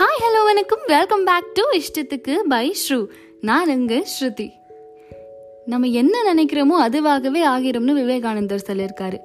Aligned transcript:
Hi 0.00 0.20
hello 0.24 0.44
வணக்கம். 0.44 0.82
Welcome 0.86 1.24
back 1.24 1.48
to 1.54 1.62
இஷ்டத்துக்கு 1.78 2.38
by 2.48 2.72
Shru 2.72 3.08
நான் 3.40 3.68
உங்க 3.68 4.04
ஸ்ருதி. 4.04 4.52
நம்ம 5.66 5.86
என்ன 5.86 6.34
நினைக்கிறோமோ 6.34 6.76
அதுவாகவே 6.84 7.44
ஆகிறோம்னு 7.44 7.92
விவேகானந்தர் 7.92 8.64
சொல்லியிருக்காரு. 8.66 9.18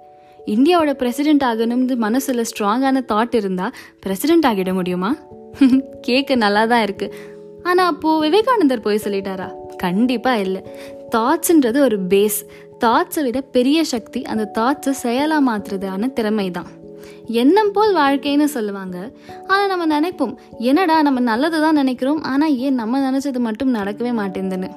இந்தியாவோட 0.48 0.92
பிரசிடென்ட் 0.92 1.44
ஆகணும்னு 1.44 1.96
மனசில் 1.96 2.38
ஸ்ட்ராங்கான 2.38 3.04
தாட் 3.08 3.36
இருந்தால் 3.36 3.76
பிரசிடென்ட் 4.00 4.46
ஆகிட 4.46 4.74
முடியுமா? 4.74 5.16
கேட்க 6.02 6.36
நல்லா 6.36 6.66
தான் 6.66 6.82
இருக்கு. 6.82 7.14
ஆனால் 7.64 7.86
அப்போது 7.86 8.30
விவேகானந்தர் 8.30 8.82
போய் 8.82 9.04
சொல்லிட்டாரா? 9.04 9.52
கண்டிப்பாக 9.78 10.40
இல்லை. 10.40 10.64
தாட்ஸ்ன்றது 11.16 11.80
ஒரு 11.80 12.00
பேஸ் 12.00 12.46
தாட்ஸை 12.80 13.24
விட 13.24 13.42
பெரிய 13.42 13.84
சக்தி 13.84 14.22
அந்த 14.22 14.52
தாட்ஸை 14.62 14.90
செயலாக 14.90 15.52
மாற்றுறதான 15.52 16.14
திறமை 16.14 16.52
தான் 16.52 16.84
எண்ணம் 17.42 17.72
போல் 17.76 17.94
வாழ்க்கைன்னு 17.96 18.48
சொல்லுவாங்க. 18.56 18.98
ஆனால் 19.48 19.70
நம்ம 19.72 19.86
நினைப்போம் 20.00 20.34
என்னடா 20.70 21.02
நம்ம 21.02 21.20
நல்லது 21.20 21.60
தான் 21.66 21.80
நினைக்கிறோம் 21.82 22.22
ஆனால் 22.32 22.56
ஏன் 22.66 22.80
நம்ம 22.82 23.00
நினச்சது 23.10 23.40
மட்டும் 23.48 23.76
நடக்கவே 23.76 24.12
மாட்டேங்குதுன்னு. 24.22 24.70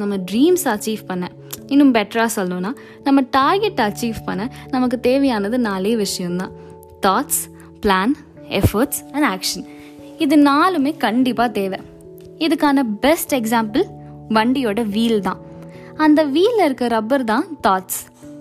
நம்ம 0.00 0.16
ட்ரீம்ஸ் 0.30 0.66
அச்சீவ் 0.72 1.02
பண்ண. 1.06 1.24
இன்னும் 1.72 1.94
பெட்டராக 1.94 2.30
சொல்லணும்னா 2.36 2.72
நம்ம 3.04 3.20
டார்கெட் 3.38 3.82
அச்சீவ் 3.86 4.18
பண்ண 4.24 4.48
நமக்கு 4.70 5.00
தேவையானது 5.00 5.58
நாலே 5.68 5.96
விஷயம்தான். 5.96 6.52
Thoughts 7.06 7.42
plan 7.84 8.14
efforts 8.60 9.00
and 9.12 9.26
action 9.32 9.66
இது 10.24 10.36
நாலுமே 10.36 10.96
கண்டிப்பாக 10.96 11.50
தேவை. 11.60 11.78
இதுக்கான 12.38 12.82
பெஸ்ட் 13.00 13.34
எக்ஸாம்பிள் 13.34 13.84
வண்டியோட 14.36 14.80
வீல் 14.96 15.20
தான். 15.20 15.40
அந்த 16.04 16.20
வீலில் 16.24 16.64
இருக்க 16.64 16.86
ரப்பர் 16.88 17.24
தான் 17.24 17.46
தாட்ஸ் 17.66 18.00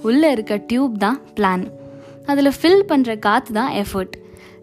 உள்ளே 0.10 0.32
இருக்க 0.32 0.54
டியூப் 0.70 0.98
தான் 0.98 1.20
பிளான் 1.38 1.66
அதில் 2.26 2.58
ஃபில் 2.62 2.84
பண்ணுற 2.88 3.20
காற்று 3.20 3.54
தான் 3.54 3.74
effort 3.74 4.16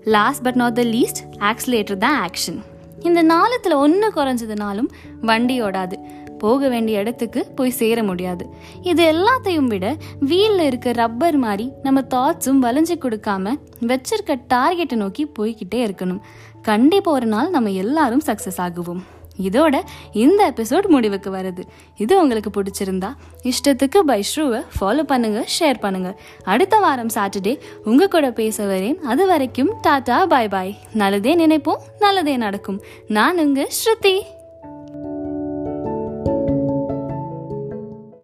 last 0.04 0.42
but 0.42 0.54
not 0.54 0.74
the 0.74 0.82
least 0.82 1.22
accelerator 1.50 1.96
தான் 1.96 2.28
ஆக்ஷன் 2.28 2.58
இந்த 3.02 3.22
நாளத்தில் 3.22 3.80
ஒன்று 3.84 4.08
குறைஞ்சதுனாலும் 4.14 4.88
வண்டி 5.20 5.62
ஓடாது. 5.62 5.96
போக 6.38 6.68
வேண்டிய 6.68 7.00
இடத்துக்கு 7.00 7.46
போய் 7.54 7.70
சேர 7.70 8.02
முடியாது. 8.02 8.44
இது 8.82 9.02
எல்லாத்தையும் 9.12 9.70
விட 9.72 9.96
வீலில் 10.20 10.64
இருக்க 10.66 10.92
ரப்பர் 10.92 11.36
மாதிரி 11.36 11.72
நம்ம 11.82 12.00
தாட்ஸும் 12.14 12.60
வளைஞ்சு 12.64 12.96
கொடுக்காம 13.04 13.54
வச்சிருக்க 13.90 14.36
டார்கெட்டை 14.54 14.94
நோக்கி 14.94 15.24
போய்கிட்டே 15.38 15.80
இருக்கணும். 15.86 16.20
கண்டிப்பாக 16.62 17.16
ஒரு 17.16 17.26
நாள் 17.26 17.50
நம்ம 17.50 17.70
எல்லாரும் 17.70 18.26
சக்ஸஸ் 18.26 18.60
ஆகுவோம். 18.66 19.02
இதோட 19.46 19.76
இந்த 20.12 20.40
எபிசோட் 20.52 20.88
முடிவுக்கு 20.94 21.30
வருது. 21.36 21.62
இது 21.96 22.22
உங்களுக்கு 22.22 22.50
பிடிச்சிருந்தா 22.56 23.10
இஷ்டத்துக்கு 23.50 23.98
பை 23.98 24.20
ஷ்ரூவை 24.30 24.60
ஃபாலோ 24.78 25.04
பண்ணுங்க 25.12 25.44
ஷேர் 25.58 25.78
பண்ணுங்க. 25.80 26.12
அடுத்த 26.44 26.78
வாரம் 26.78 27.14
சாட்டர்டே 27.14 27.54
உங்க 27.84 28.08
கூட 28.08 28.30
பேச 28.30 28.64
வரேன் 28.64 28.98
அது 29.12 29.26
வரைக்கும் 29.26 29.72
டாடா 29.80 30.18
பாய் 30.26 30.48
பாய் 30.48 30.74
நல்லதே 30.94 31.34
நினைப்போம் 31.46 31.84
நல்லதே 31.98 32.36
நடக்கும். 32.36 32.80
நான் 33.08 33.38
உங்க 33.38 33.68
ஸ்ருதி. 33.78 34.16